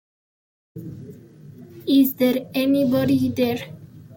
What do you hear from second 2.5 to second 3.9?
Anybody There?